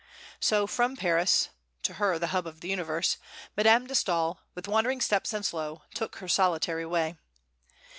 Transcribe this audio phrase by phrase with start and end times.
[0.39, 1.49] So from Paris
[1.83, 3.17] to her the "hub of the universe"
[3.55, 7.17] Madame de Staël, "with wandering steps and slow, took her solitary way."